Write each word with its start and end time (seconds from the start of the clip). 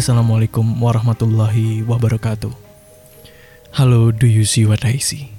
Assalamualaikum 0.00 0.64
warahmatullahi 0.80 1.84
wabarakatuh. 1.84 2.48
Halo, 3.76 4.08
do 4.08 4.24
you 4.24 4.48
see 4.48 4.64
what 4.64 4.80
I 4.80 4.96
see? 4.96 5.36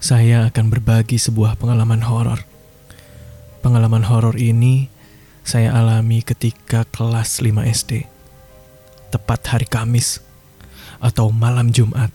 Saya 0.00 0.48
akan 0.48 0.72
berbagi 0.72 1.20
sebuah 1.20 1.60
pengalaman 1.60 2.00
horor. 2.08 2.48
Pengalaman 3.60 4.08
horor 4.08 4.40
ini 4.40 4.88
saya 5.44 5.76
alami 5.76 6.24
ketika 6.24 6.88
kelas 6.88 7.44
5 7.44 7.60
SD. 7.60 8.08
Tepat 9.12 9.52
hari 9.52 9.68
Kamis 9.68 10.24
atau 10.96 11.28
malam 11.28 11.68
Jumat. 11.76 12.08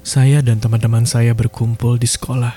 Saya 0.00 0.40
dan 0.40 0.64
teman-teman 0.64 1.04
saya 1.04 1.36
berkumpul 1.36 2.00
di 2.00 2.08
sekolah. 2.08 2.56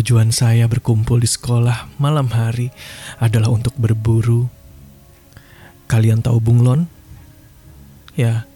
Tujuan 0.00 0.32
saya 0.32 0.64
berkumpul 0.64 1.20
di 1.20 1.28
sekolah 1.28 1.92
malam 2.00 2.32
hari 2.32 2.72
adalah 3.20 3.52
untuk 3.52 3.76
berburu 3.76 4.61
Kalian 5.92 6.24
tahu 6.24 6.40
bunglon? 6.40 6.88
Ya, 8.16 8.48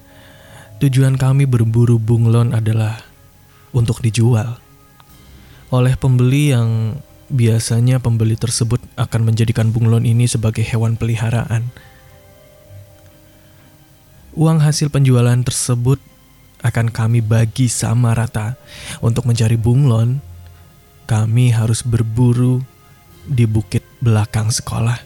tujuan 0.81 1.21
kami 1.21 1.45
berburu 1.45 2.01
bunglon 2.01 2.57
adalah 2.57 3.05
untuk 3.77 4.01
dijual 4.01 4.57
oleh 5.75 5.99
pembeli 5.99 6.55
yang 6.55 6.97
biasanya 7.27 7.99
pembeli 7.99 8.39
tersebut 8.39 8.79
akan 8.95 9.27
menjadikan 9.27 9.75
bunglon 9.75 10.07
ini 10.07 10.30
sebagai 10.30 10.63
hewan 10.63 10.95
peliharaan. 10.95 11.75
Uang 14.37 14.63
hasil 14.63 14.93
penjualan 14.93 15.41
tersebut 15.43 15.99
akan 16.61 16.93
kami 16.93 17.25
bagi 17.25 17.66
sama 17.66 18.13
rata. 18.13 18.55
Untuk 19.01 19.25
mencari 19.25 19.57
bunglon, 19.57 20.21
kami 21.09 21.51
harus 21.51 21.80
berburu 21.82 22.63
di 23.27 23.49
bukit 23.49 23.82
belakang 23.99 24.53
sekolah. 24.53 25.05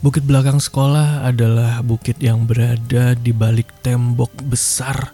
Bukit 0.00 0.24
belakang 0.24 0.56
sekolah 0.56 1.28
adalah 1.28 1.84
bukit 1.84 2.16
yang 2.24 2.48
berada 2.48 3.12
di 3.12 3.36
balik 3.36 3.68
tembok 3.84 4.32
besar, 4.48 5.12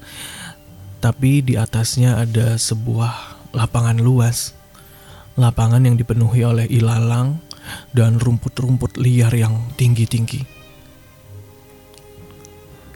tapi 1.03 1.43
di 1.43 1.59
atasnya 1.59 2.23
ada 2.23 2.55
sebuah 2.55 3.11
lapangan 3.51 3.99
luas. 3.99 4.55
Lapangan 5.35 5.83
yang 5.83 5.99
dipenuhi 5.99 6.47
oleh 6.47 6.71
ilalang 6.71 7.43
dan 7.91 8.23
rumput-rumput 8.23 8.95
liar 9.03 9.35
yang 9.35 9.59
tinggi-tinggi. 9.75 10.47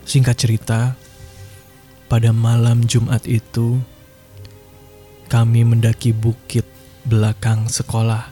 Singkat 0.07 0.35
cerita, 0.39 0.95
pada 2.07 2.31
malam 2.31 2.87
Jumat 2.87 3.27
itu, 3.27 3.83
kami 5.27 5.67
mendaki 5.67 6.15
bukit 6.15 6.63
belakang 7.03 7.67
sekolah 7.67 8.31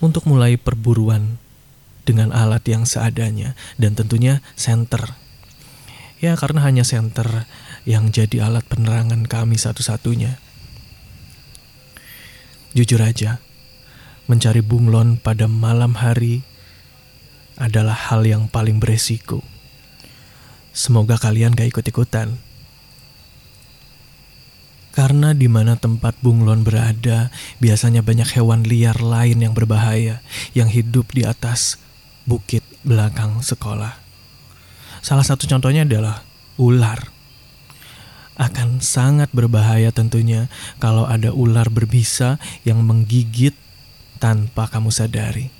untuk 0.00 0.24
mulai 0.24 0.56
perburuan 0.56 1.41
dengan 2.02 2.34
alat 2.34 2.62
yang 2.66 2.84
seadanya 2.86 3.54
dan 3.78 3.94
tentunya 3.94 4.42
senter. 4.58 5.14
Ya 6.22 6.38
karena 6.38 6.62
hanya 6.62 6.86
senter 6.86 7.50
yang 7.82 8.14
jadi 8.14 8.46
alat 8.46 8.62
penerangan 8.70 9.26
kami 9.26 9.58
satu-satunya. 9.58 10.38
Jujur 12.72 13.02
aja, 13.02 13.42
mencari 14.30 14.62
bunglon 14.64 15.18
pada 15.18 15.50
malam 15.50 15.98
hari 15.98 16.46
adalah 17.60 17.94
hal 17.94 18.24
yang 18.24 18.48
paling 18.48 18.80
beresiko. 18.80 19.44
Semoga 20.72 21.20
kalian 21.20 21.52
gak 21.52 21.68
ikut-ikutan. 21.68 22.40
Karena 24.92 25.32
di 25.32 25.48
mana 25.48 25.76
tempat 25.76 26.20
bunglon 26.20 26.64
berada, 26.64 27.32
biasanya 27.60 28.04
banyak 28.04 28.28
hewan 28.36 28.64
liar 28.64 29.00
lain 29.00 29.40
yang 29.40 29.52
berbahaya 29.56 30.20
yang 30.52 30.68
hidup 30.68 31.12
di 31.12 31.24
atas 31.24 31.80
bukit 32.26 32.62
belakang 32.86 33.42
sekolah. 33.42 33.98
Salah 35.02 35.26
satu 35.26 35.50
contohnya 35.50 35.82
adalah 35.82 36.22
ular. 36.58 37.10
Akan 38.38 38.80
sangat 38.80 39.28
berbahaya 39.30 39.92
tentunya 39.92 40.48
kalau 40.80 41.04
ada 41.06 41.30
ular 41.30 41.68
berbisa 41.68 42.40
yang 42.66 42.80
menggigit 42.82 43.54
tanpa 44.22 44.70
kamu 44.70 44.88
sadari. 44.94 45.50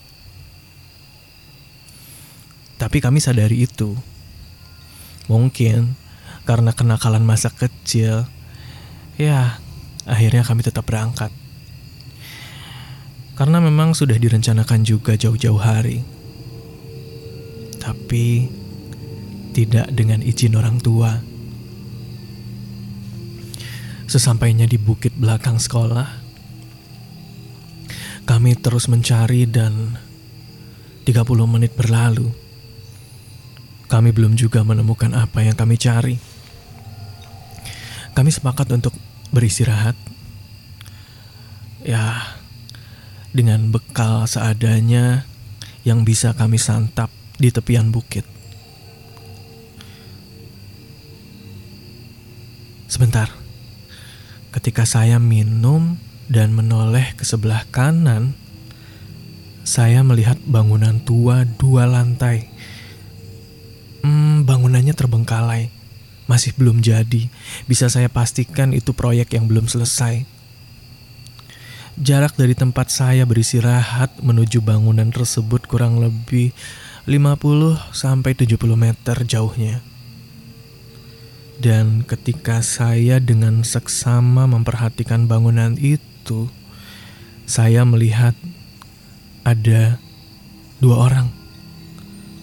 Tapi 2.79 2.99
kami 2.99 3.23
sadari 3.23 3.67
itu. 3.67 3.95
Mungkin 5.31 5.95
karena 6.43 6.75
kenakalan 6.75 7.23
masa 7.23 7.55
kecil, 7.55 8.27
ya 9.15 9.63
akhirnya 10.03 10.43
kami 10.43 10.67
tetap 10.67 10.83
berangkat. 10.87 11.31
Karena 13.39 13.63
memang 13.63 13.95
sudah 13.95 14.19
direncanakan 14.19 14.83
juga 14.83 15.15
jauh-jauh 15.15 15.63
hari 15.63 16.03
tapi 17.83 18.47
tidak 19.51 19.91
dengan 19.91 20.23
izin 20.23 20.55
orang 20.55 20.79
tua. 20.79 21.19
Sesampainya 24.07 24.71
di 24.71 24.79
bukit 24.79 25.11
belakang 25.19 25.59
sekolah, 25.59 26.07
kami 28.23 28.55
terus 28.55 28.87
mencari 28.87 29.51
dan 29.51 29.99
30 31.03 31.27
menit 31.51 31.75
berlalu. 31.75 32.31
Kami 33.91 34.15
belum 34.15 34.39
juga 34.39 34.63
menemukan 34.63 35.11
apa 35.19 35.43
yang 35.43 35.59
kami 35.59 35.75
cari. 35.75 36.17
Kami 38.15 38.31
sepakat 38.31 38.69
untuk 38.73 38.95
beristirahat. 39.35 39.99
Ya, 41.83 42.39
dengan 43.35 43.75
bekal 43.75 44.29
seadanya 44.31 45.27
yang 45.83 46.07
bisa 46.07 46.31
kami 46.37 46.63
santap 46.63 47.11
di 47.37 47.49
tepian 47.49 47.89
bukit. 47.93 48.25
Sebentar, 52.93 53.33
ketika 54.53 54.85
saya 54.85 55.17
minum 55.17 55.97
dan 56.29 56.53
menoleh 56.53 57.17
ke 57.17 57.25
sebelah 57.25 57.65
kanan, 57.73 58.37
saya 59.65 60.05
melihat 60.05 60.37
bangunan 60.45 61.01
tua 61.01 61.49
dua 61.49 61.89
lantai. 61.89 62.53
Hmm, 64.05 64.45
bangunannya 64.45 64.93
terbengkalai, 64.93 65.73
masih 66.29 66.53
belum 66.53 66.85
jadi. 66.85 67.33
Bisa 67.65 67.89
saya 67.89 68.13
pastikan 68.13 68.77
itu 68.77 68.93
proyek 68.93 69.41
yang 69.41 69.49
belum 69.49 69.73
selesai. 69.73 70.29
Jarak 71.97 72.37
dari 72.37 72.53
tempat 72.53 72.93
saya 72.93 73.25
beristirahat 73.25 74.21
menuju 74.21 74.61
bangunan 74.61 75.09
tersebut 75.09 75.65
kurang 75.65 76.01
lebih 76.01 76.53
50 77.03 77.91
sampai 77.91 78.31
70 78.39 78.59
meter 78.79 79.17
jauhnya. 79.27 79.83
Dan 81.59 82.07
ketika 82.07 82.63
saya 82.63 83.19
dengan 83.19 83.67
seksama 83.67 84.47
memperhatikan 84.47 85.27
bangunan 85.27 85.75
itu, 85.79 86.47
saya 87.47 87.83
melihat 87.83 88.35
ada 89.43 89.99
dua 90.79 91.11
orang. 91.11 91.29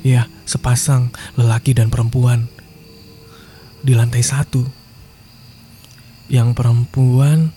Ya, 0.03 0.27
sepasang 0.43 1.11
lelaki 1.35 1.75
dan 1.75 1.91
perempuan 1.91 2.47
di 3.83 3.95
lantai 3.95 4.23
satu. 4.23 4.63
Yang 6.27 6.55
perempuan 6.55 7.51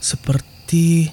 seperti 0.00 1.12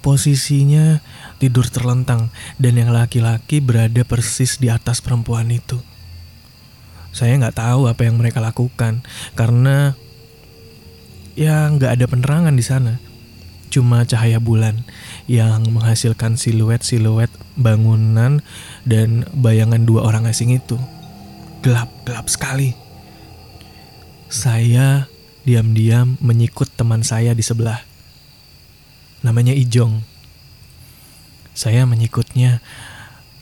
posisinya 0.00 1.04
tidur 1.40 1.68
terlentang 1.68 2.32
dan 2.56 2.76
yang 2.76 2.90
laki-laki 2.92 3.60
berada 3.60 4.02
persis 4.04 4.56
di 4.56 4.72
atas 4.72 5.00
perempuan 5.04 5.48
itu. 5.52 5.80
Saya 7.10 7.36
nggak 7.36 7.58
tahu 7.58 7.90
apa 7.90 8.06
yang 8.06 8.16
mereka 8.16 8.38
lakukan 8.38 9.02
karena 9.34 9.98
ya 11.34 11.68
nggak 11.70 12.00
ada 12.00 12.06
penerangan 12.06 12.54
di 12.54 12.64
sana. 12.64 12.94
Cuma 13.70 14.02
cahaya 14.02 14.42
bulan 14.42 14.82
yang 15.30 15.62
menghasilkan 15.70 16.34
siluet-siluet 16.34 17.30
bangunan 17.54 18.42
dan 18.82 19.30
bayangan 19.30 19.86
dua 19.86 20.10
orang 20.10 20.26
asing 20.26 20.50
itu. 20.50 20.74
Gelap, 21.62 21.86
gelap 22.02 22.26
sekali. 22.26 22.74
Saya 24.26 25.06
diam-diam 25.46 26.18
menyikut 26.18 26.66
teman 26.74 27.06
saya 27.06 27.30
di 27.30 27.46
sebelah. 27.46 27.89
Namanya 29.20 29.52
Ijong. 29.52 30.00
Saya 31.52 31.84
menyikutnya 31.84 32.64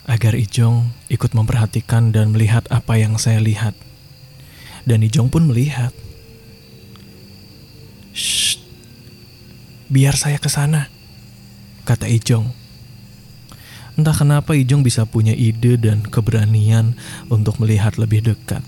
agar 0.09 0.35
Ijong 0.35 0.91
ikut 1.07 1.31
memperhatikan 1.37 2.11
dan 2.11 2.35
melihat 2.35 2.67
apa 2.73 2.99
yang 2.99 3.15
saya 3.15 3.39
lihat. 3.39 3.77
Dan 4.83 5.05
Ijong 5.05 5.31
pun 5.31 5.47
melihat. 5.47 5.95
Shh, 8.11 8.59
biar 9.87 10.17
saya 10.19 10.41
ke 10.41 10.51
sana, 10.51 10.91
kata 11.87 12.09
Ijong. 12.09 12.51
Entah 13.99 14.15
kenapa 14.15 14.55
Ijong 14.55 14.83
bisa 14.83 15.03
punya 15.03 15.35
ide 15.35 15.75
dan 15.75 16.03
keberanian 16.07 16.95
untuk 17.27 17.59
melihat 17.59 17.99
lebih 17.99 18.23
dekat. 18.23 18.63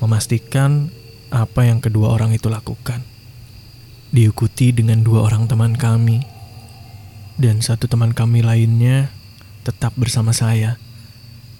Memastikan 0.00 0.88
apa 1.28 1.68
yang 1.68 1.84
kedua 1.84 2.10
orang 2.16 2.32
itu 2.32 2.48
lakukan. 2.48 3.09
Diikuti 4.10 4.74
dengan 4.74 5.06
dua 5.06 5.30
orang 5.30 5.46
teman 5.46 5.78
kami 5.78 6.18
dan 7.38 7.62
satu 7.62 7.86
teman 7.86 8.10
kami 8.10 8.42
lainnya 8.42 9.08
tetap 9.62 9.94
bersama 9.94 10.34
saya 10.34 10.82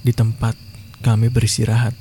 di 0.03 0.11
tempat 0.11 0.59
kami 1.01 1.31
beristirahat. 1.31 1.95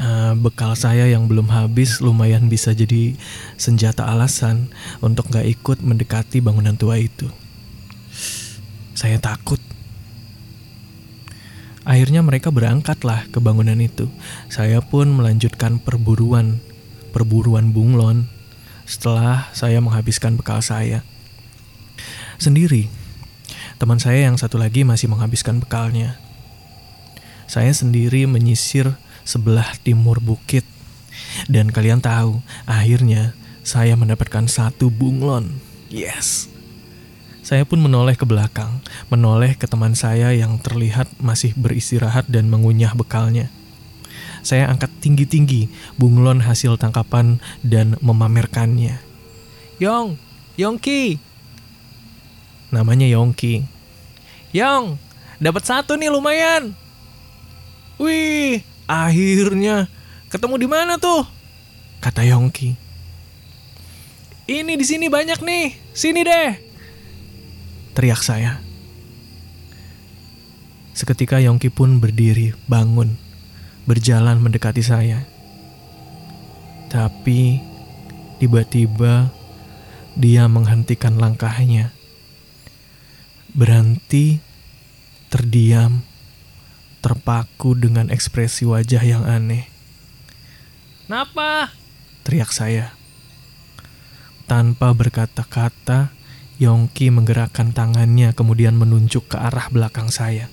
Uh, 0.00 0.32
bekal 0.38 0.72
saya 0.72 1.04
yang 1.10 1.28
belum 1.28 1.52
habis 1.52 2.00
lumayan 2.00 2.48
bisa 2.48 2.72
jadi 2.72 3.12
senjata 3.60 4.08
alasan 4.08 4.72
untuk 5.04 5.28
gak 5.28 5.44
ikut 5.44 5.84
mendekati 5.84 6.40
bangunan 6.40 6.78
tua 6.78 6.96
itu. 6.96 7.28
Saya 8.96 9.20
takut. 9.20 9.60
Akhirnya 11.84 12.24
mereka 12.24 12.48
berangkatlah 12.48 13.28
ke 13.28 13.42
bangunan 13.42 13.76
itu. 13.76 14.08
Saya 14.48 14.78
pun 14.80 15.10
melanjutkan 15.10 15.82
perburuan, 15.82 16.62
perburuan 17.10 17.74
bunglon 17.74 18.30
setelah 18.86 19.50
saya 19.52 19.82
menghabiskan 19.82 20.38
bekal 20.38 20.62
saya. 20.62 21.02
Sendiri, 22.40 22.88
teman 23.76 24.00
saya 24.00 24.24
yang 24.24 24.40
satu 24.40 24.56
lagi 24.56 24.86
masih 24.86 25.12
menghabiskan 25.12 25.60
bekalnya. 25.60 26.16
Saya 27.50 27.74
sendiri 27.74 28.24
menyisir 28.30 28.96
sebelah 29.26 29.76
timur 29.82 30.22
bukit. 30.22 30.64
Dan 31.50 31.68
kalian 31.68 32.00
tahu, 32.00 32.40
akhirnya 32.64 33.36
saya 33.66 33.94
mendapatkan 33.98 34.48
satu 34.48 34.88
bunglon. 34.88 35.60
Yes. 35.90 36.48
Saya 37.42 37.66
pun 37.66 37.82
menoleh 37.82 38.14
ke 38.14 38.22
belakang, 38.22 38.78
menoleh 39.10 39.58
ke 39.58 39.66
teman 39.66 39.98
saya 39.98 40.30
yang 40.30 40.62
terlihat 40.62 41.10
masih 41.18 41.50
beristirahat 41.58 42.30
dan 42.30 42.46
mengunyah 42.46 42.94
bekalnya. 42.94 43.50
Saya 44.40 44.68
angkat 44.68 44.88
tinggi-tinggi 45.00 45.68
bunglon 46.00 46.44
hasil 46.44 46.76
tangkapan 46.80 47.40
dan 47.60 48.00
memamerkannya. 48.00 49.00
Yong, 49.80 50.16
Yongki. 50.56 51.18
Namanya 52.70 53.06
Yongki. 53.10 53.64
Yong, 54.56 54.98
dapat 55.40 55.62
satu 55.64 55.96
nih 55.96 56.10
lumayan. 56.12 56.76
Wih, 58.00 58.64
akhirnya 58.88 59.88
ketemu 60.32 60.54
di 60.56 60.68
mana 60.68 60.96
tuh? 60.96 61.24
Kata 62.00 62.24
Yongki. 62.24 62.76
Ini 64.50 64.72
di 64.74 64.84
sini 64.88 65.06
banyak 65.06 65.38
nih. 65.44 65.66
Sini 65.94 66.24
deh 66.24 66.70
teriak 68.00 68.22
saya. 68.22 68.62
Seketika 70.96 71.36
Yongki 71.36 71.68
pun 71.68 72.00
berdiri, 72.00 72.56
bangun, 72.64 73.20
berjalan 73.84 74.40
mendekati 74.40 74.84
saya. 74.84 75.24
Tapi 76.90 77.62
tiba-tiba 78.42 79.30
dia 80.18 80.50
menghentikan 80.50 81.16
langkahnya. 81.16 81.94
Berhenti, 83.50 84.38
terdiam, 85.30 86.02
terpaku 87.02 87.74
dengan 87.78 88.10
ekspresi 88.10 88.66
wajah 88.66 89.02
yang 89.02 89.24
aneh. 89.26 89.66
Napa? 91.10 91.74
Teriak 92.22 92.54
saya. 92.54 92.94
Tanpa 94.46 94.94
berkata-kata, 94.94 96.14
Yongki 96.60 97.08
menggerakkan 97.08 97.72
tangannya 97.72 98.36
kemudian 98.36 98.76
menunjuk 98.76 99.32
ke 99.32 99.36
arah 99.40 99.72
belakang 99.72 100.12
saya. 100.12 100.52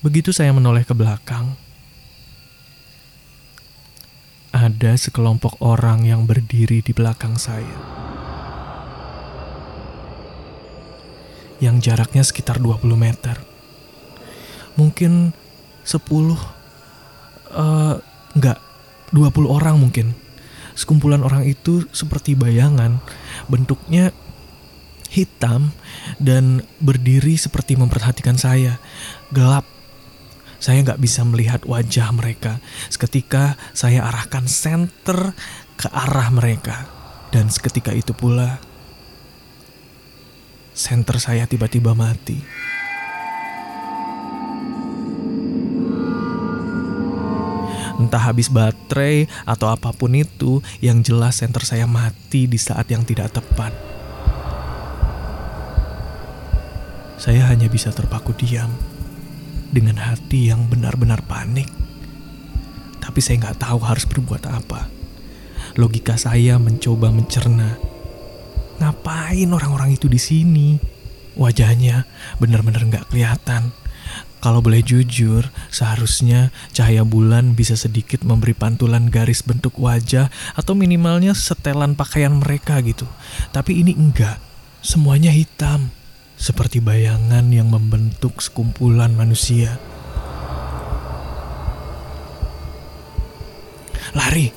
Begitu 0.00 0.32
saya 0.32 0.48
menoleh 0.56 0.88
ke 0.88 0.96
belakang, 0.96 1.60
ada 4.50 4.92
sekelompok 4.96 5.60
orang 5.60 6.08
yang 6.08 6.24
berdiri 6.24 6.80
di 6.80 6.92
belakang 6.96 7.36
saya. 7.36 7.76
Yang 11.60 11.92
jaraknya 11.92 12.24
sekitar 12.24 12.56
20 12.58 12.80
meter. 12.96 13.36
Mungkin 14.80 15.36
10 15.84 16.00
uh, 17.52 18.00
enggak 18.32 18.58
20 19.12 19.52
orang 19.52 19.76
mungkin 19.76 20.16
sekumpulan 20.72 21.20
orang 21.20 21.44
itu 21.44 21.84
seperti 21.92 22.32
bayangan, 22.32 23.04
bentuknya 23.52 24.16
hitam 25.10 25.74
dan 26.16 26.64
berdiri 26.80 27.36
seperti 27.36 27.76
memperhatikan 27.76 28.38
saya. 28.40 28.80
Gelap. 29.34 29.79
Saya 30.60 30.84
nggak 30.84 31.00
bisa 31.00 31.24
melihat 31.24 31.64
wajah 31.64 32.12
mereka. 32.12 32.60
Seketika 32.92 33.56
saya 33.72 34.04
arahkan 34.04 34.44
senter 34.44 35.32
ke 35.80 35.88
arah 35.88 36.28
mereka. 36.28 36.84
Dan 37.32 37.48
seketika 37.48 37.96
itu 37.96 38.12
pula, 38.12 38.60
senter 40.76 41.16
saya 41.16 41.48
tiba-tiba 41.48 41.96
mati. 41.96 42.68
entah 48.00 48.32
habis 48.32 48.48
baterai 48.48 49.28
atau 49.44 49.68
apa 49.68 49.92
pun 49.92 50.16
itu, 50.16 50.64
yang 50.80 51.04
jelas 51.04 51.44
senter 51.44 51.60
saya 51.60 51.84
mati 51.84 52.48
di 52.48 52.56
saat 52.56 52.88
yang 52.88 53.04
tidak 53.04 53.28
tepat. 53.36 53.76
Saya 57.20 57.44
hanya 57.52 57.68
bisa 57.68 57.92
terpaku 57.92 58.32
diam 58.32 58.72
dengan 59.70 59.98
hati 59.98 60.50
yang 60.50 60.66
benar-benar 60.66 61.24
panik. 61.24 61.70
Tapi 63.00 63.18
saya 63.22 63.40
nggak 63.40 63.62
tahu 63.62 63.80
harus 63.82 64.04
berbuat 64.06 64.44
apa. 64.46 64.90
Logika 65.78 66.18
saya 66.18 66.58
mencoba 66.58 67.08
mencerna. 67.14 67.78
Ngapain 68.82 69.48
orang-orang 69.50 69.94
itu 69.94 70.10
di 70.10 70.20
sini? 70.20 70.68
Wajahnya 71.38 72.04
benar-benar 72.42 72.84
nggak 72.90 73.06
kelihatan 73.08 73.70
kalau 74.40 74.64
boleh 74.64 74.80
jujur, 74.80 75.52
seharusnya 75.68 76.48
cahaya 76.72 77.04
bulan 77.04 77.52
bisa 77.52 77.76
sedikit 77.76 78.24
memberi 78.24 78.56
pantulan 78.56 79.12
garis 79.12 79.44
bentuk 79.44 79.76
wajah 79.76 80.32
atau 80.56 80.72
minimalnya 80.72 81.36
setelan 81.36 81.92
pakaian 81.92 82.32
mereka 82.32 82.80
gitu. 82.80 83.04
Tapi 83.52 83.84
ini 83.84 83.92
enggak, 83.92 84.40
semuanya 84.80 85.28
hitam. 85.28 85.92
Seperti 86.40 86.80
bayangan 86.80 87.52
yang 87.52 87.68
membentuk 87.68 88.40
sekumpulan 88.40 89.12
manusia. 89.12 89.76
Lari. 94.16 94.48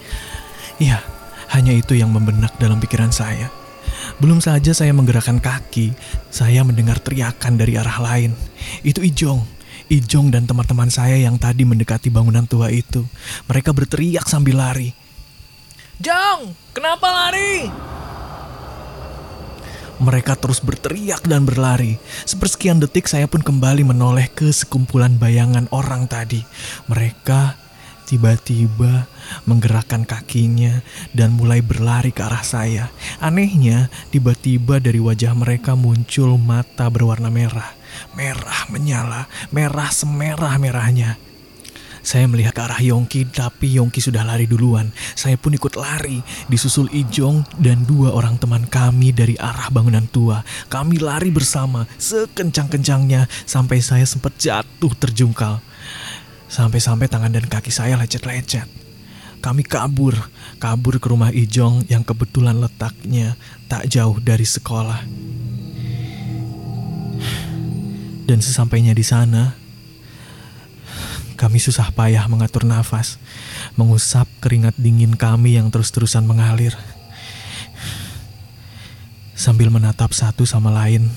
Iya, 0.79 1.03
hanya 1.51 1.75
itu 1.75 1.99
yang 1.99 2.15
membenak 2.15 2.55
dalam 2.55 2.79
pikiran 2.79 3.11
saya. 3.11 3.51
Belum 4.15 4.39
saja 4.39 4.71
saya 4.71 4.95
menggerakkan 4.95 5.43
kaki, 5.43 5.91
saya 6.31 6.63
mendengar 6.63 7.03
teriakan 7.03 7.59
dari 7.59 7.75
arah 7.75 7.99
lain. 7.99 8.31
Itu 8.79 9.03
Ijong. 9.03 9.43
Ijong 9.91 10.31
dan 10.31 10.47
teman-teman 10.47 10.87
saya 10.87 11.19
yang 11.19 11.35
tadi 11.35 11.67
mendekati 11.67 12.07
bangunan 12.07 12.47
tua 12.47 12.71
itu. 12.71 13.03
Mereka 13.51 13.75
berteriak 13.75 14.23
sambil 14.31 14.63
lari. 14.63 14.95
Jong, 15.99 16.55
kenapa 16.71 17.11
lari? 17.11 17.92
Mereka 20.03 20.35
terus 20.35 20.59
berteriak 20.59 21.23
dan 21.23 21.47
berlari. 21.47 21.95
Sepersekian 22.27 22.83
detik 22.83 23.07
saya 23.07 23.23
pun 23.23 23.39
kembali 23.39 23.87
menoleh 23.87 24.27
ke 24.27 24.51
sekumpulan 24.51 25.15
bayangan 25.15 25.71
orang 25.71 26.11
tadi. 26.11 26.43
Mereka 26.91 27.55
tiba-tiba 28.03 29.07
menggerakkan 29.47 30.03
kakinya 30.03 30.83
dan 31.15 31.33
mulai 31.39 31.63
berlari 31.63 32.11
ke 32.11 32.19
arah 32.19 32.43
saya. 32.43 32.91
Anehnya, 33.23 33.87
tiba-tiba 34.11 34.83
dari 34.83 34.99
wajah 34.99 35.31
mereka 35.31 35.79
muncul 35.79 36.35
mata 36.35 36.91
berwarna 36.91 37.31
merah. 37.31 37.71
Merah 38.11 38.67
menyala, 38.67 39.31
merah 39.55 39.87
semerah-merahnya. 39.87 41.32
Saya 42.03 42.27
melihat 42.27 42.51
ke 42.51 42.61
arah 42.67 42.83
Yongki, 42.83 43.31
tapi 43.31 43.79
Yongki 43.79 44.03
sudah 44.03 44.27
lari 44.27 44.43
duluan. 44.43 44.91
Saya 45.15 45.39
pun 45.39 45.55
ikut 45.55 45.79
lari, 45.79 46.19
disusul 46.51 46.91
Ijong 46.91 47.47
dan 47.63 47.87
dua 47.87 48.11
orang 48.11 48.35
teman 48.35 48.67
kami 48.67 49.15
dari 49.15 49.39
arah 49.39 49.71
bangunan 49.71 50.03
tua. 50.11 50.43
Kami 50.67 50.99
lari 50.99 51.31
bersama, 51.31 51.87
sekencang-kencangnya, 51.95 53.31
sampai 53.47 53.79
saya 53.79 54.03
sempat 54.03 54.35
jatuh 54.35 54.91
terjungkal. 54.99 55.63
Sampai-sampai 56.51 57.07
tangan 57.07 57.31
dan 57.31 57.47
kaki 57.47 57.71
saya 57.71 57.95
lecet-lecet. 57.95 58.67
Kami 59.39 59.63
kabur, 59.63 60.15
kabur 60.59 60.99
ke 60.99 61.07
rumah 61.07 61.31
Ijong 61.31 61.87
yang 61.87 62.03
kebetulan 62.03 62.59
letaknya 62.59 63.39
tak 63.71 63.87
jauh 63.87 64.19
dari 64.19 64.43
sekolah. 64.43 65.03
Dan 68.23 68.39
sesampainya 68.39 68.91
di 68.91 69.03
sana, 69.03 69.62
kami 71.43 71.59
susah 71.59 71.91
payah 71.91 72.23
mengatur 72.31 72.63
nafas, 72.63 73.19
mengusap 73.75 74.31
keringat 74.39 74.79
dingin 74.79 75.19
kami 75.19 75.59
yang 75.59 75.67
terus-terusan 75.67 76.23
mengalir. 76.23 76.71
Sambil 79.35 79.67
menatap 79.67 80.15
satu 80.15 80.47
sama 80.47 80.71
lain 80.71 81.11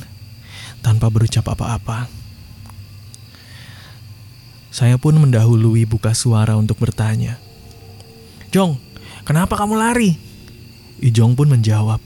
tanpa 0.82 1.06
berucap 1.14 1.46
apa-apa. 1.46 2.10
Saya 4.74 4.98
pun 4.98 5.14
mendahului 5.14 5.86
buka 5.86 6.10
suara 6.10 6.58
untuk 6.58 6.82
bertanya. 6.82 7.38
Jong, 8.50 8.82
kenapa 9.22 9.54
kamu 9.54 9.78
lari? 9.78 10.18
Ijong 11.06 11.38
pun 11.38 11.54
menjawab. 11.54 12.02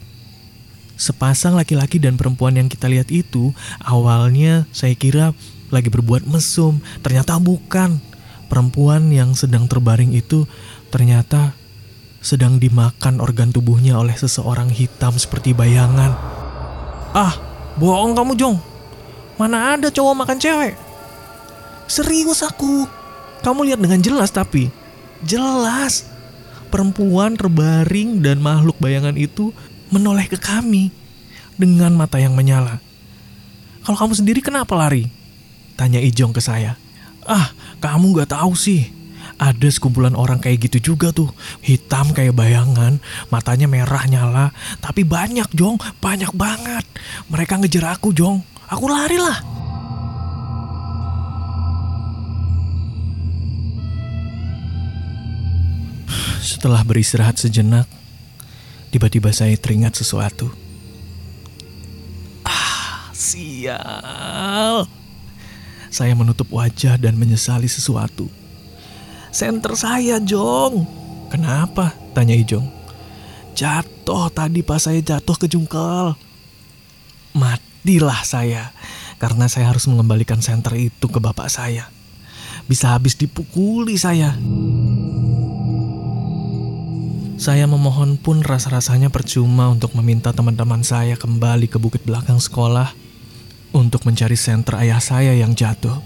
Sepasang 1.01 1.57
laki-laki 1.57 1.97
dan 1.97 2.21
perempuan 2.21 2.53
yang 2.53 2.69
kita 2.69 2.85
lihat 2.85 3.09
itu 3.09 3.57
awalnya 3.81 4.69
saya 4.77 4.93
kira 4.93 5.33
lagi 5.73 5.89
berbuat 5.89 6.29
mesum, 6.29 6.85
ternyata 7.01 7.41
bukan. 7.41 8.10
Perempuan 8.51 9.15
yang 9.15 9.39
sedang 9.39 9.71
terbaring 9.71 10.11
itu 10.11 10.43
ternyata 10.91 11.55
sedang 12.19 12.59
dimakan 12.59 13.23
organ 13.23 13.55
tubuhnya 13.55 13.97
oleh 13.97 14.13
seseorang 14.19 14.69
hitam 14.69 15.15
seperti 15.15 15.55
bayangan. 15.55 16.13
Ah, 17.15 17.39
bohong 17.79 18.19
kamu 18.19 18.35
Jong. 18.35 18.59
Mana 19.39 19.79
ada 19.79 19.89
cowok 19.89 20.15
makan 20.27 20.37
cewek? 20.43 20.75
Serius 21.87 22.43
aku. 22.43 22.85
Kamu 23.41 23.65
lihat 23.65 23.81
dengan 23.81 24.03
jelas 24.03 24.35
tapi. 24.35 24.69
Jelas. 25.25 26.05
Perempuan 26.69 27.35
terbaring 27.39 28.21
dan 28.21 28.43
makhluk 28.43 28.77
bayangan 28.83 29.17
itu 29.17 29.51
menoleh 29.95 30.27
ke 30.27 30.39
kami 30.39 30.93
dengan 31.55 31.97
mata 31.97 32.21
yang 32.21 32.37
menyala. 32.37 32.79
Kalau 33.81 33.97
kamu 33.97 34.13
sendiri 34.13 34.41
kenapa 34.45 34.77
lari? 34.77 35.09
Tanya 35.75 35.99
Ijong 35.99 36.37
ke 36.37 36.45
saya. 36.45 36.77
Ah, 37.25 37.53
kamu 37.81 38.23
gak 38.23 38.37
tahu 38.37 38.53
sih. 38.55 38.93
Ada 39.41 39.73
sekumpulan 39.73 40.13
orang 40.13 40.37
kayak 40.37 40.69
gitu 40.69 40.93
juga 40.93 41.17
tuh. 41.17 41.33
Hitam 41.65 42.13
kayak 42.13 42.37
bayangan, 42.37 43.01
matanya 43.33 43.65
merah 43.65 44.05
nyala. 44.05 44.47
Tapi 44.85 45.01
banyak, 45.03 45.49
Jong. 45.57 45.81
Banyak 45.97 46.37
banget. 46.37 46.85
Mereka 47.33 47.57
ngejar 47.57 47.97
aku, 47.97 48.13
Jong. 48.13 48.45
Aku 48.69 48.85
lari 48.85 49.17
lah. 49.17 49.41
Setelah 56.45 56.85
beristirahat 56.85 57.41
sejenak, 57.41 57.89
Tiba-tiba 58.91 59.31
saya 59.31 59.55
teringat 59.55 59.95
sesuatu. 59.95 60.51
Ah, 62.43 63.15
sial. 63.15 64.91
Saya 65.91 66.15
menutup 66.15 66.47
wajah 66.55 66.95
dan 66.95 67.19
menyesali 67.19 67.67
sesuatu. 67.67 68.31
Senter 69.35 69.75
saya, 69.75 70.23
Jong. 70.23 70.87
Kenapa? 71.31 71.95
Tanya 72.15 72.35
Ijong. 72.35 72.67
Jatuh 73.55 74.31
tadi 74.31 74.63
pas 74.63 74.83
saya 74.83 75.03
jatuh 75.03 75.35
ke 75.39 75.47
jungkel. 75.47 76.15
Matilah 77.35 78.23
saya, 78.27 78.75
karena 79.23 79.47
saya 79.47 79.71
harus 79.71 79.87
mengembalikan 79.87 80.43
senter 80.43 80.75
itu 80.79 81.07
ke 81.07 81.19
bapak 81.23 81.47
saya. 81.47 81.87
Bisa 82.67 82.95
habis 82.95 83.15
dipukuli 83.15 83.95
saya. 83.99 84.35
Saya 87.41 87.65
memohon 87.71 88.19
pun 88.21 88.43
rasa-rasanya 88.43 89.09
percuma 89.09 89.71
untuk 89.71 89.97
meminta 89.97 90.35
teman-teman 90.35 90.83
saya 90.87 91.17
kembali 91.17 91.71
ke 91.73 91.81
bukit 91.81 92.05
belakang 92.05 92.37
sekolah 92.37 93.10
untuk 93.71 94.07
mencari 94.07 94.35
senter 94.35 94.79
ayah 94.83 94.99
saya 94.99 95.35
yang 95.35 95.55
jatuh. 95.55 96.03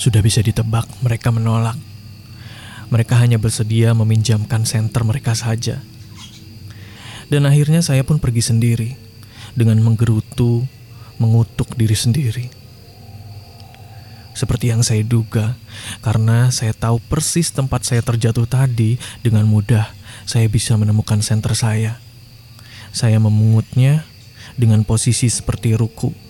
Sudah 0.00 0.24
bisa 0.24 0.40
ditebak, 0.40 0.88
mereka 1.04 1.32
menolak. 1.32 1.76
Mereka 2.90 3.14
hanya 3.20 3.38
bersedia 3.38 3.94
meminjamkan 3.94 4.66
senter 4.66 5.06
mereka 5.06 5.36
saja. 5.36 5.80
Dan 7.30 7.46
akhirnya 7.46 7.80
saya 7.80 8.02
pun 8.02 8.18
pergi 8.18 8.42
sendiri 8.42 8.90
dengan 9.54 9.78
menggerutu, 9.84 10.66
mengutuk 11.20 11.78
diri 11.78 11.94
sendiri. 11.94 12.46
Seperti 14.34 14.72
yang 14.72 14.80
saya 14.80 15.04
duga, 15.04 15.54
karena 16.00 16.48
saya 16.50 16.72
tahu 16.74 16.98
persis 17.06 17.52
tempat 17.52 17.84
saya 17.84 18.00
terjatuh 18.00 18.48
tadi 18.48 18.96
dengan 19.20 19.44
mudah 19.44 20.00
saya 20.30 20.46
bisa 20.46 20.78
menemukan 20.78 21.18
senter 21.26 21.58
saya. 21.58 21.98
Saya 22.94 23.18
memungutnya 23.18 24.06
dengan 24.54 24.86
posisi 24.86 25.26
seperti 25.26 25.74
ruku. 25.74 26.29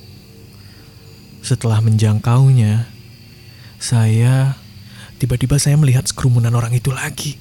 Setelah 1.40 1.80
menjangkaunya, 1.82 2.86
saya 3.80 4.60
tiba-tiba 5.16 5.56
saya 5.56 5.76
melihat 5.80 6.06
sekerumunan 6.06 6.52
orang 6.52 6.76
itu 6.76 6.92
lagi. 6.92 7.40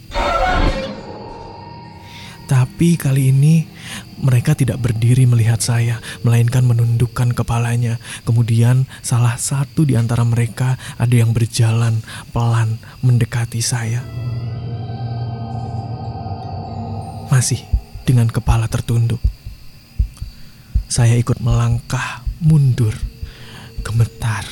Tapi 2.50 2.98
kali 2.98 3.29
ini 3.29 3.70
mereka 4.18 4.58
tidak 4.58 4.82
berdiri 4.82 5.29
melihat 5.29 5.62
saya, 5.62 6.01
melainkan 6.25 6.65
menundukkan 6.65 7.38
kepalanya. 7.38 8.01
Kemudian 8.25 8.89
salah 9.06 9.38
satu 9.38 9.86
di 9.86 9.94
antara 9.94 10.25
mereka 10.25 10.82
ada 10.98 11.13
yang 11.13 11.29
berjalan 11.29 12.01
pelan 12.34 12.82
mendekati 13.06 13.62
saya. 13.62 14.01
masih 17.29 17.62
dengan 18.03 18.27
kepala 18.27 18.65
tertunduk. 18.65 19.22
Saya 20.89 21.15
ikut 21.22 21.38
melangkah 21.39 22.25
mundur, 22.41 22.98
gemetar, 23.89 24.46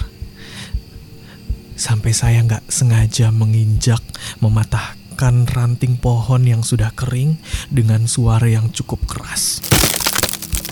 sampai 1.78 2.12
saya 2.12 2.42
nggak 2.42 2.66
sengaja 2.74 3.30
menginjak, 3.30 4.02
mematahkan 4.42 5.46
ranting 5.54 6.02
pohon 6.02 6.42
yang 6.50 6.66
sudah 6.66 6.90
kering 6.98 7.38
dengan 7.70 8.10
suara 8.10 8.50
yang 8.50 8.74
cukup 8.74 9.06
keras. 9.06 9.62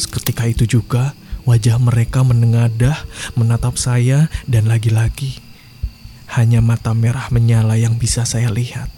Seketika 0.02 0.50
itu 0.50 0.66
juga, 0.66 1.14
wajah 1.46 1.78
mereka 1.78 2.26
menengadah, 2.26 2.98
menatap 3.38 3.78
saya, 3.78 4.34
dan 4.50 4.66
lagi-lagi 4.66 5.46
hanya 6.36 6.60
mata 6.60 6.92
merah 6.92 7.30
menyala 7.30 7.78
yang 7.78 7.96
bisa 8.02 8.26
saya 8.26 8.50
lihat. 8.50 8.90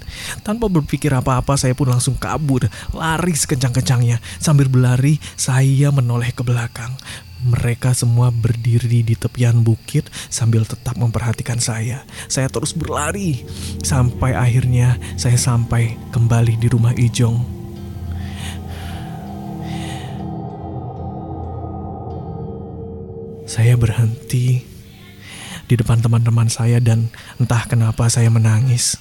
Tanpa 0.41 0.71
berpikir 0.71 1.12
apa-apa, 1.12 1.59
saya 1.59 1.75
pun 1.75 1.91
langsung 1.91 2.15
kabur, 2.15 2.65
lari 2.95 3.36
sekencang-kencangnya. 3.36 4.24
Sambil 4.39 4.71
berlari, 4.71 5.19
saya 5.36 5.91
menoleh 5.91 6.31
ke 6.31 6.41
belakang. 6.41 6.95
Mereka 7.38 7.94
semua 7.94 8.34
berdiri 8.34 9.06
di 9.06 9.13
tepian 9.13 9.62
bukit 9.62 10.10
sambil 10.34 10.65
tetap 10.65 10.98
memperhatikan 10.98 11.62
saya. 11.62 12.01
Saya 12.25 12.50
terus 12.50 12.74
berlari 12.74 13.46
sampai 13.86 14.34
akhirnya 14.34 14.98
saya 15.22 15.38
sampai 15.38 15.94
kembali 16.10 16.58
di 16.58 16.67
rumah 16.72 16.98
Ijong. 16.98 17.58
Saya 23.46 23.77
berhenti 23.77 24.60
di 25.70 25.75
depan 25.77 26.01
teman-teman 26.01 26.50
saya 26.50 26.82
dan 26.82 27.13
entah 27.38 27.70
kenapa 27.70 28.10
saya 28.10 28.34
menangis. 28.34 28.98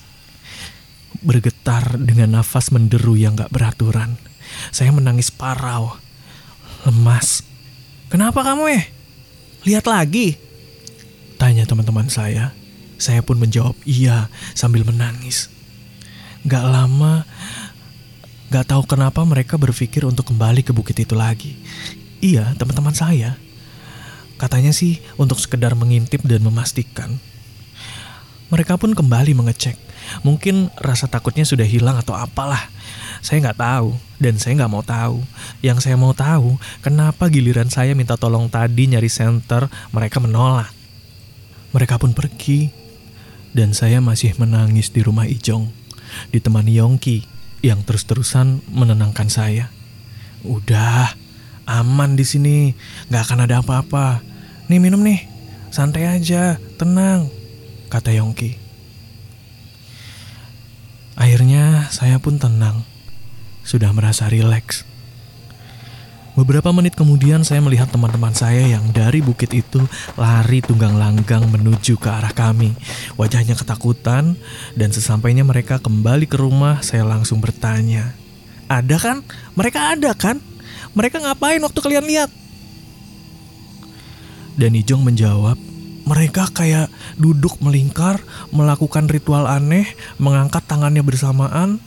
Bergetar 1.25 1.97
dengan 1.97 2.39
nafas 2.39 2.69
menderu 2.69 3.17
yang 3.17 3.33
gak 3.33 3.49
beraturan. 3.49 4.21
Saya 4.71 4.93
menangis 4.93 5.33
parau, 5.33 5.97
lemas. 6.85 7.56
Kenapa 8.07 8.43
kamu 8.47 8.65
eh? 8.71 8.85
Lihat 9.67 9.87
lagi. 9.91 10.39
Tanya 11.37 11.67
teman-teman 11.67 12.07
saya. 12.07 12.55
Saya 12.97 13.21
pun 13.21 13.37
menjawab 13.37 13.77
iya 13.85 14.33
sambil 14.57 14.87
menangis. 14.87 15.53
Gak 16.47 16.65
lama, 16.65 17.27
gak 18.49 18.73
tahu 18.73 18.87
kenapa 18.87 19.21
mereka 19.27 19.59
berpikir 19.61 20.07
untuk 20.07 20.33
kembali 20.33 20.65
ke 20.65 20.73
bukit 20.73 20.97
itu 20.97 21.13
lagi. 21.13 21.59
Iya, 22.23 22.57
teman-teman 22.57 22.97
saya 22.97 23.37
Katanya 24.37 24.69
sih 24.77 25.01
untuk 25.17 25.41
sekedar 25.41 25.73
mengintip 25.73 26.21
dan 26.29 26.45
memastikan. 26.45 27.17
Mereka 28.53 28.77
pun 28.77 28.93
kembali 28.93 29.33
mengecek. 29.33 29.81
Mungkin 30.23 30.71
rasa 30.77 31.09
takutnya 31.09 31.49
sudah 31.49 31.65
hilang 31.65 31.97
atau 31.97 32.13
apalah. 32.13 32.69
Saya 33.21 33.49
nggak 33.49 33.61
tahu 33.61 33.89
dan 34.21 34.41
saya 34.41 34.65
nggak 34.65 34.73
mau 34.73 34.85
tahu. 34.85 35.23
Yang 35.61 35.89
saya 35.89 35.97
mau 36.01 36.17
tahu, 36.17 36.57
kenapa 36.81 37.29
giliran 37.29 37.69
saya 37.69 37.93
minta 37.93 38.17
tolong 38.17 38.49
tadi 38.49 38.89
nyari 38.89 39.09
center, 39.09 39.69
mereka 39.93 40.19
menolak. 40.23 40.73
Mereka 41.77 42.01
pun 42.01 42.17
pergi 42.17 42.73
dan 43.57 43.73
saya 43.73 44.05
masih 44.05 44.37
menangis 44.37 44.93
di 44.93 45.01
rumah 45.01 45.25
Ijong, 45.25 45.73
ditemani 46.29 46.77
Yongki 46.77 47.25
yang 47.65 47.81
terus-terusan 47.85 48.61
menenangkan 48.69 49.33
saya. 49.33 49.73
Udah, 50.45 51.17
aman 51.65 52.15
di 52.15 52.25
sini, 52.29 52.77
nggak 53.09 53.23
akan 53.27 53.49
ada 53.49 53.65
apa-apa. 53.65 54.21
Nih 54.69 54.79
minum 54.79 55.01
nih, 55.01 55.25
santai 55.73 56.05
aja, 56.05 56.61
tenang, 56.77 57.33
kata 57.89 58.13
Yongki. 58.13 58.61
Akhirnya 61.17 61.89
saya 61.89 62.21
pun 62.21 62.37
tenang, 62.37 62.85
sudah 63.67 63.91
merasa 63.91 64.31
rileks. 64.31 64.87
Beberapa 66.37 66.69
menit 66.69 66.93
kemudian 66.93 67.49
saya 67.49 67.65
melihat 67.65 67.89
teman-teman 67.89 68.37
saya 68.37 68.61
yang 68.69 68.93
dari 68.93 69.25
bukit 69.25 69.57
itu 69.57 69.81
lari 70.21 70.61
tunggang 70.61 71.01
langgang 71.01 71.49
menuju 71.49 71.97
ke 71.97 72.13
arah 72.13 72.31
kami. 72.31 72.77
Wajahnya 73.17 73.57
ketakutan 73.57 74.37
dan 74.77 74.93
sesampainya 74.93 75.49
mereka 75.49 75.81
kembali 75.81 76.29
ke 76.29 76.37
rumah 76.37 76.85
saya 76.85 77.09
langsung 77.09 77.41
bertanya. 77.41 78.13
Ada 78.69 79.01
kan? 79.01 79.17
Mereka 79.57 79.97
ada 79.97 80.13
kan? 80.13 80.37
Mereka 80.93 81.25
ngapain 81.25 81.65
waktu 81.65 81.81
kalian 81.81 82.05
lihat? 82.05 82.31
Dan 84.61 84.77
Ijong 84.77 85.09
menjawab, 85.09 85.57
mereka 86.05 86.53
kayak 86.53 86.93
duduk 87.17 87.61
melingkar, 87.65 88.21
melakukan 88.53 89.09
ritual 89.09 89.49
aneh, 89.49 89.89
mengangkat 90.21 90.65
tangannya 90.69 91.01
bersamaan. 91.01 91.81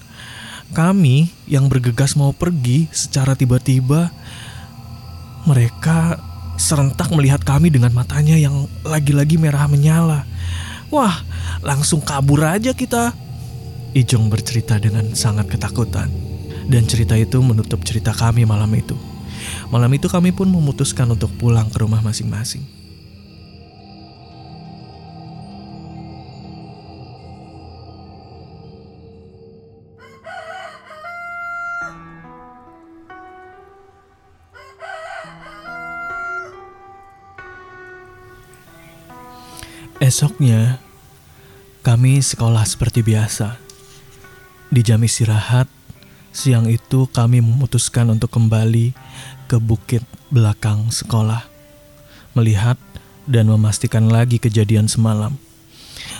Kami 0.69 1.33
yang 1.49 1.65
bergegas 1.65 2.13
mau 2.13 2.29
pergi 2.29 2.85
secara 2.93 3.33
tiba-tiba, 3.33 4.13
mereka 5.49 6.21
serentak 6.59 7.09
melihat 7.15 7.41
kami 7.41 7.73
dengan 7.73 7.89
matanya 7.95 8.38
yang 8.38 8.69
lagi-lagi 8.85 9.39
merah 9.39 9.65
menyala. 9.65 10.27
Wah, 10.93 11.25
langsung 11.65 12.03
kabur 12.03 12.45
aja 12.45 12.75
kita. 12.75 13.15
Ijong 13.97 14.29
bercerita 14.29 14.77
dengan 14.77 15.17
sangat 15.17 15.49
ketakutan. 15.49 16.11
Dan 16.69 16.85
cerita 16.85 17.17
itu 17.17 17.41
menutup 17.41 17.81
cerita 17.81 18.13
kami 18.13 18.45
malam 18.45 18.69
itu. 18.77 18.93
Malam 19.73 19.89
itu 19.97 20.05
kami 20.05 20.29
pun 20.29 20.45
memutuskan 20.45 21.09
untuk 21.09 21.33
pulang 21.33 21.65
ke 21.73 21.81
rumah 21.81 22.03
masing-masing. 22.05 22.78
Esoknya, 40.09 40.81
kami 41.85 42.17
sekolah 42.17 42.65
seperti 42.65 43.05
biasa. 43.05 43.61
Di 44.73 44.81
jam 44.81 44.97
istirahat, 45.05 45.69
siang 46.33 46.65
itu 46.65 47.05
kami 47.13 47.45
memutuskan 47.45 48.09
untuk 48.09 48.33
kembali 48.33 48.97
ke 49.45 49.61
bukit 49.61 50.01
belakang 50.33 50.89
sekolah, 50.89 51.45
melihat 52.33 52.81
dan 53.29 53.53
memastikan 53.53 54.09
lagi 54.09 54.41
kejadian 54.41 54.89
semalam. 54.89 55.37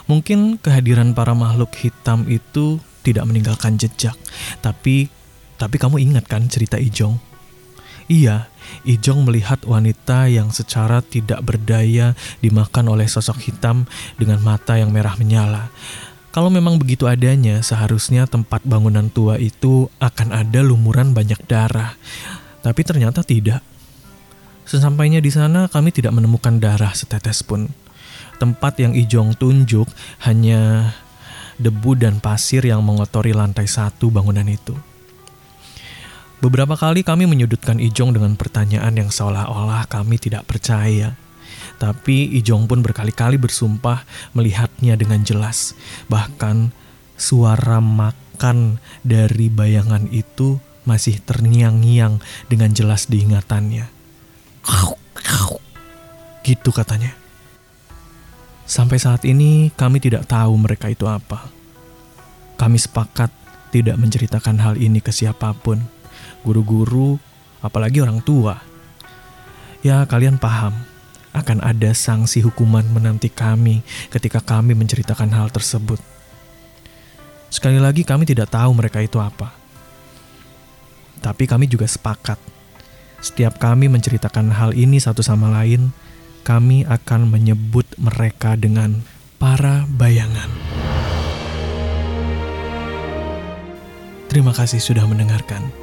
Mungkin 0.06 0.62
kehadiran 0.62 1.18
para 1.18 1.34
makhluk 1.34 1.74
hitam 1.82 2.30
itu 2.30 2.78
tidak 3.02 3.26
meninggalkan 3.26 3.82
jejak, 3.82 4.14
tapi 4.62 5.10
tapi 5.58 5.82
kamu 5.82 5.98
ingat 5.98 6.30
kan 6.30 6.46
cerita 6.46 6.78
Ijong? 6.78 7.29
Iya, 8.10 8.50
Ijong 8.90 9.22
melihat 9.30 9.62
wanita 9.70 10.26
yang 10.34 10.50
secara 10.50 11.06
tidak 11.06 11.46
berdaya 11.46 12.18
dimakan 12.42 12.98
oleh 12.98 13.06
sosok 13.06 13.38
hitam 13.38 13.86
dengan 14.18 14.42
mata 14.42 14.82
yang 14.82 14.90
merah 14.90 15.14
menyala. 15.14 15.70
Kalau 16.34 16.50
memang 16.50 16.82
begitu 16.82 17.06
adanya, 17.06 17.62
seharusnya 17.62 18.26
tempat 18.26 18.66
bangunan 18.66 19.14
tua 19.14 19.38
itu 19.38 19.94
akan 20.02 20.34
ada 20.34 20.66
lumuran 20.66 21.14
banyak 21.14 21.38
darah. 21.46 22.02
Tapi 22.66 22.82
ternyata 22.82 23.22
tidak. 23.22 23.62
Sesampainya 24.66 25.22
di 25.22 25.30
sana, 25.30 25.70
kami 25.70 25.94
tidak 25.94 26.14
menemukan 26.18 26.58
darah 26.58 26.98
setetes 26.98 27.46
pun. 27.46 27.70
Tempat 28.42 28.82
yang 28.82 28.98
Ijong 28.98 29.38
tunjuk 29.38 29.86
hanya 30.26 30.94
debu 31.62 31.94
dan 31.94 32.18
pasir 32.18 32.66
yang 32.66 32.82
mengotori 32.82 33.38
lantai 33.38 33.70
satu 33.70 34.10
bangunan 34.10 34.50
itu. 34.50 34.89
Beberapa 36.40 36.80
kali 36.80 37.04
kami 37.04 37.28
menyudutkan 37.28 37.84
Ijong 37.84 38.16
dengan 38.16 38.40
pertanyaan 38.40 38.96
yang 38.96 39.12
seolah-olah 39.12 39.92
kami 39.92 40.16
tidak 40.16 40.48
percaya. 40.48 41.20
Tapi 41.76 42.32
Ijong 42.40 42.64
pun 42.64 42.80
berkali-kali 42.80 43.36
bersumpah 43.36 44.08
melihatnya 44.32 44.96
dengan 44.96 45.20
jelas. 45.28 45.76
Bahkan 46.08 46.72
suara 47.20 47.84
makan 47.84 48.80
dari 49.04 49.52
bayangan 49.52 50.08
itu 50.16 50.64
masih 50.88 51.20
terngiang-ngiang 51.28 52.24
dengan 52.48 52.72
jelas 52.72 53.12
diingatannya. 53.12 53.92
Gitu 56.48 56.72
katanya. 56.72 57.20
Sampai 58.64 58.96
saat 58.96 59.28
ini 59.28 59.76
kami 59.76 60.00
tidak 60.00 60.24
tahu 60.24 60.56
mereka 60.56 60.88
itu 60.88 61.04
apa. 61.04 61.52
Kami 62.56 62.80
sepakat 62.80 63.28
tidak 63.76 64.00
menceritakan 64.00 64.56
hal 64.64 64.80
ini 64.80 65.04
ke 65.04 65.12
siapa 65.12 65.52
pun 65.52 65.99
guru-guru, 66.44 67.20
apalagi 67.64 68.04
orang 68.04 68.24
tua. 68.24 68.60
Ya, 69.80 70.04
kalian 70.04 70.36
paham, 70.36 70.76
akan 71.32 71.64
ada 71.64 71.92
sanksi 71.96 72.44
hukuman 72.44 72.84
menanti 72.90 73.32
kami 73.32 73.86
ketika 74.12 74.44
kami 74.44 74.76
menceritakan 74.76 75.32
hal 75.32 75.48
tersebut. 75.54 76.02
Sekali 77.50 77.82
lagi, 77.82 78.04
kami 78.06 78.28
tidak 78.28 78.52
tahu 78.52 78.72
mereka 78.76 79.02
itu 79.02 79.18
apa. 79.18 79.56
Tapi 81.20 81.44
kami 81.48 81.68
juga 81.68 81.88
sepakat, 81.88 82.40
setiap 83.20 83.60
kami 83.60 83.92
menceritakan 83.92 84.56
hal 84.56 84.72
ini 84.72 85.00
satu 85.00 85.20
sama 85.20 85.52
lain, 85.52 85.92
kami 86.48 86.88
akan 86.88 87.28
menyebut 87.28 87.84
mereka 88.00 88.56
dengan 88.56 89.04
para 89.36 89.84
bayangan. 89.92 90.48
Terima 94.30 94.54
kasih 94.54 94.78
sudah 94.80 95.04
mendengarkan. 95.10 95.79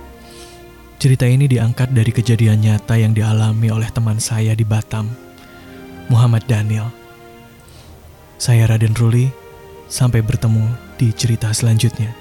Cerita 0.97 1.29
ini 1.29 1.45
diangkat 1.45 1.93
dari 1.93 2.09
kejadian 2.09 2.65
nyata 2.65 2.97
yang 2.97 3.13
dialami 3.13 3.69
oleh 3.69 3.85
teman 3.93 4.17
saya 4.17 4.57
di 4.57 4.65
Batam, 4.65 5.13
Muhammad 6.09 6.49
Daniel. 6.49 6.89
Saya 8.41 8.65
Raden 8.65 8.97
Ruli, 8.97 9.29
sampai 9.93 10.25
bertemu 10.25 10.65
di 10.97 11.13
cerita 11.13 11.53
selanjutnya. 11.53 12.17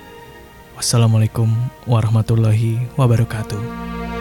Wassalamualaikum 0.75 1.47
warahmatullahi 1.87 2.99
wabarakatuh. 2.99 4.14